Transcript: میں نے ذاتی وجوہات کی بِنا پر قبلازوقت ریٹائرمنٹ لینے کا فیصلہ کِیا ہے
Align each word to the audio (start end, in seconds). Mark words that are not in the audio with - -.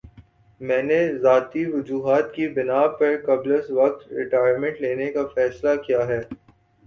میں 0.61 0.81
نے 0.83 0.97
ذاتی 1.17 1.65
وجوہات 1.65 2.33
کی 2.35 2.47
بِنا 2.55 2.81
پر 2.97 3.15
قبلازوقت 3.25 4.11
ریٹائرمنٹ 4.13 4.81
لینے 4.81 5.11
کا 5.11 5.27
فیصلہ 5.35 5.75
کِیا 5.85 6.07
ہے 6.07 6.19